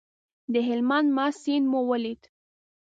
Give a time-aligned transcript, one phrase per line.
[0.53, 2.21] د هلمند مست سیند مو ولید.